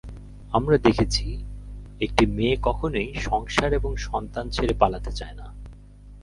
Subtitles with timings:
[0.51, 1.25] আমরা দেখেছি,
[1.99, 5.47] একটি মেয়ে কখনোই সংসার এবং সন্তান ছেড়ে পালাতে চায় না।